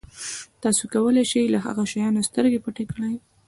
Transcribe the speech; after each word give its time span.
تاسو 0.63 0.83
کولای 0.93 1.25
شئ 1.31 1.45
له 1.53 1.59
هغه 1.65 1.83
شیانو 1.91 2.27
سترګې 2.29 2.59
پټې 2.65 2.85
کړئ. 2.91 3.15